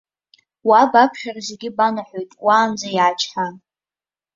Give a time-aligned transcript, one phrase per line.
[0.67, 3.45] Уа баԥхьар зегьы банаҳәоит, уаанӡа иаачҳа!